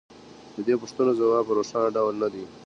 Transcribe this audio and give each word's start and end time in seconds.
د 0.55 0.57
دې 0.67 0.75
پوښتنو 0.81 1.11
ځواب 1.19 1.43
په 1.47 1.53
روښانه 1.57 1.89
ډول 1.95 2.13
نه 2.21 2.27
دی 2.33 2.43